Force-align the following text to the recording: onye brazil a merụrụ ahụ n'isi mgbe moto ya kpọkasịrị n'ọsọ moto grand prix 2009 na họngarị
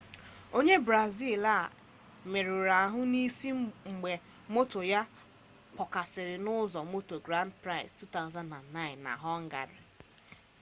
onye 0.57 0.75
brazil 0.87 1.43
a 1.57 1.57
merụrụ 2.31 2.73
ahụ 2.83 2.99
n'isi 3.11 3.49
mgbe 3.93 4.11
moto 4.53 4.79
ya 4.93 5.01
kpọkasịrị 5.73 6.35
n'ọsọ 6.43 6.79
moto 6.93 7.15
grand 7.25 7.51
prix 7.63 7.85
2009 7.99 9.03
na 9.05 9.11
họngarị 9.23 9.79